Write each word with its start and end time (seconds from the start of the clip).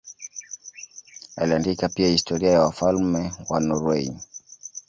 Aliandika 1.37 1.89
pia 1.89 2.07
historia 2.09 2.51
ya 2.51 2.61
wafalme 2.61 3.31
wa 3.49 3.59
Norwei. 3.59 4.15